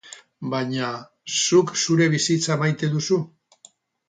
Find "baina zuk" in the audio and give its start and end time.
0.53-1.75